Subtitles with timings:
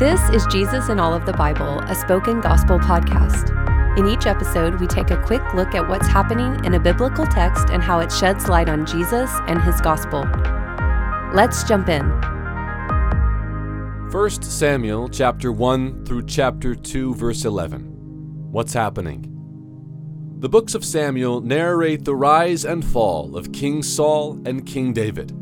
[0.00, 3.54] This is Jesus in All of the Bible, a spoken gospel podcast.
[3.98, 7.68] In each episode, we take a quick look at what's happening in a biblical text
[7.68, 10.26] and how it sheds light on Jesus and his gospel.
[11.34, 12.08] Let's jump in.
[14.10, 17.82] 1 Samuel chapter 1 through chapter 2 verse 11.
[18.50, 19.26] What's happening?
[20.38, 25.36] The books of Samuel narrate the rise and fall of King Saul and King David.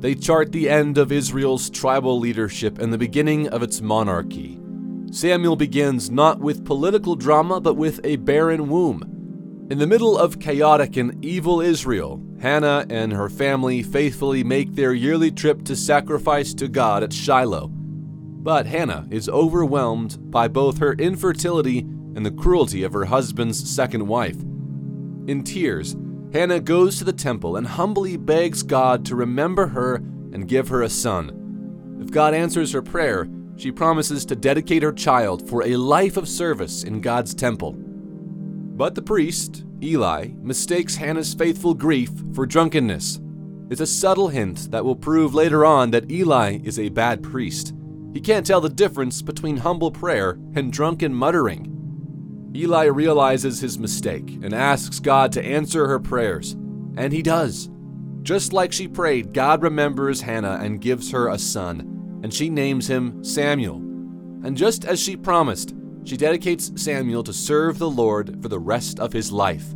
[0.00, 4.58] They chart the end of Israel's tribal leadership and the beginning of its monarchy.
[5.12, 9.66] Samuel begins not with political drama, but with a barren womb.
[9.70, 14.94] In the middle of chaotic and evil Israel, Hannah and her family faithfully make their
[14.94, 17.68] yearly trip to sacrifice to God at Shiloh.
[17.68, 24.08] But Hannah is overwhelmed by both her infertility and the cruelty of her husband's second
[24.08, 24.40] wife.
[25.26, 25.94] In tears,
[26.32, 30.82] Hannah goes to the temple and humbly begs God to remember her and give her
[30.82, 31.98] a son.
[32.00, 36.28] If God answers her prayer, she promises to dedicate her child for a life of
[36.28, 37.74] service in God's temple.
[37.76, 43.20] But the priest, Eli, mistakes Hannah's faithful grief for drunkenness.
[43.68, 47.74] It's a subtle hint that will prove later on that Eli is a bad priest.
[48.14, 51.69] He can't tell the difference between humble prayer and drunken muttering.
[52.54, 56.52] Eli realizes his mistake and asks God to answer her prayers,
[56.96, 57.70] and he does.
[58.22, 62.88] Just like she prayed, God remembers Hannah and gives her a son, and she names
[62.88, 63.76] him Samuel.
[64.44, 68.98] And just as she promised, she dedicates Samuel to serve the Lord for the rest
[68.98, 69.74] of his life.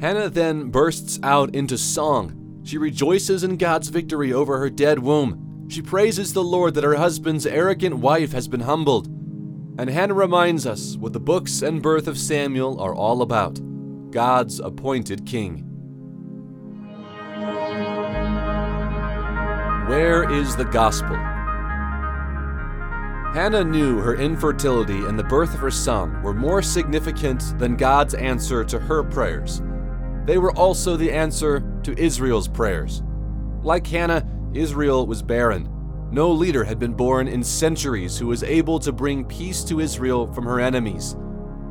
[0.00, 2.60] Hannah then bursts out into song.
[2.64, 5.66] She rejoices in God's victory over her dead womb.
[5.68, 9.08] She praises the Lord that her husband's arrogant wife has been humbled
[9.78, 13.58] and Hannah reminds us what the books and birth of Samuel are all about
[14.10, 15.64] God's appointed king.
[19.88, 21.16] Where is the gospel?
[23.34, 28.14] Hannah knew her infertility and the birth of her son were more significant than God's
[28.14, 29.60] answer to her prayers.
[30.24, 33.02] They were also the answer to Israel's prayers.
[33.62, 34.24] Like Hannah,
[34.54, 35.68] Israel was barren,
[36.10, 40.32] no leader had been born in centuries who was able to bring peace to Israel
[40.32, 41.16] from her enemies.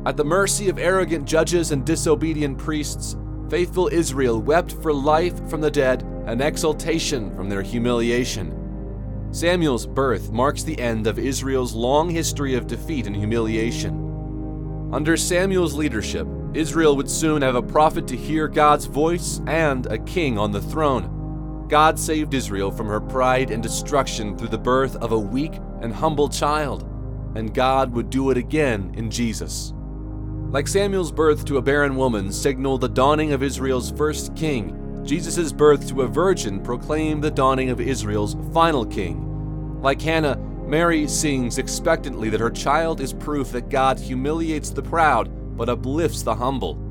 [0.06, 3.16] At the mercy of arrogant judges and disobedient priests,
[3.48, 8.60] faithful Israel wept for life from the dead and exultation from their humiliation.
[9.30, 14.90] Samuel's birth marks the end of Israel's long history of defeat and humiliation.
[14.92, 19.98] Under Samuel's leadership, Israel would soon have a prophet to hear God's voice and a
[19.98, 21.23] king on the throne.
[21.68, 25.92] God saved Israel from her pride and destruction through the birth of a weak and
[25.92, 26.82] humble child,
[27.34, 29.72] and God would do it again in Jesus.
[30.50, 35.52] Like Samuel's birth to a barren woman signaled the dawning of Israel's first king, Jesus'
[35.52, 39.80] birth to a virgin proclaimed the dawning of Israel's final king.
[39.82, 40.36] Like Hannah,
[40.66, 46.22] Mary sings expectantly that her child is proof that God humiliates the proud but uplifts
[46.22, 46.83] the humble.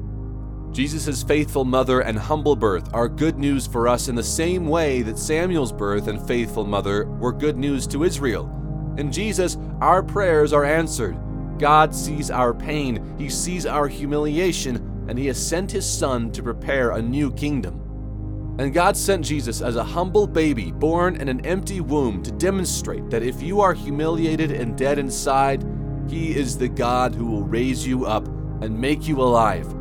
[0.74, 5.04] Jesus' faithful mother and humble birth are good news for us in the same way
[5.04, 8.50] that Samuel's birth and faithful mother were good news to Israel.
[8.98, 11.16] In Jesus, our prayers are answered.
[11.60, 16.42] God sees our pain, He sees our humiliation, and He has sent His Son to
[16.42, 18.56] prepare a new kingdom.
[18.58, 23.12] And God sent Jesus as a humble baby born in an empty womb to demonstrate
[23.12, 25.64] that if you are humiliated and dead inside,
[26.10, 28.26] He is the God who will raise you up
[28.64, 29.72] and make you alive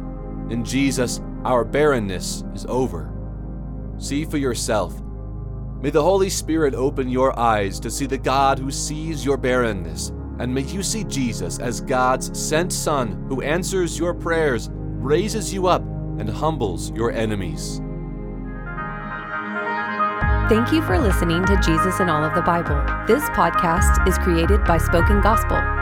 [0.53, 3.11] in Jesus, our barrenness is over.
[3.99, 4.95] See for yourself.
[5.81, 10.13] May the Holy Spirit open your eyes to see the God who sees your barrenness,
[10.39, 15.67] and may you see Jesus as God's sent Son who answers your prayers, raises you
[15.67, 15.83] up,
[16.19, 17.81] and humbles your enemies.
[20.49, 22.77] Thank you for listening to Jesus in All of the Bible.
[23.07, 25.82] This podcast is created by Spoken Gospel.